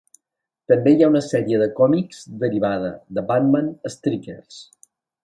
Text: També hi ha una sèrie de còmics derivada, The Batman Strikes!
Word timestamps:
També 0.71 0.93
hi 0.93 1.03
ha 1.03 1.09
una 1.11 1.21
sèrie 1.25 1.59
de 1.63 1.67
còmics 1.79 2.23
derivada, 2.45 2.89
The 3.19 3.25
Batman 3.33 3.69
Strikes! 3.97 4.59